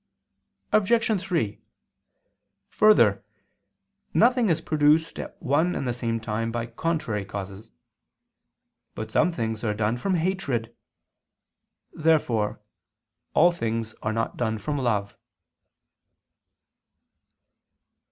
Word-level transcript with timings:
Obj. 0.71 1.21
3: 1.21 1.61
Further, 2.71 3.23
nothing 4.15 4.49
is 4.49 4.59
produced 4.59 5.19
at 5.19 5.39
one 5.39 5.75
and 5.75 5.87
the 5.87 5.93
same 5.93 6.19
time 6.19 6.51
by 6.51 6.65
contrary 6.65 7.23
causes. 7.23 7.69
But 8.95 9.11
some 9.11 9.31
things 9.31 9.63
are 9.63 9.75
done 9.75 9.97
from 9.97 10.15
hatred. 10.15 10.75
Therefore 11.93 12.61
all 13.35 13.51
things 13.51 13.93
are 14.01 14.11
not 14.11 14.37
done 14.37 14.57
from 14.57 14.79
love. 14.79 15.15